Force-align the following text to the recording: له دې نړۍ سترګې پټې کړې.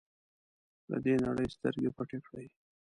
له 0.91 0.97
دې 1.05 1.13
نړۍ 1.25 1.47
سترګې 1.55 1.89
پټې 1.97 2.19
کړې. 2.27 2.45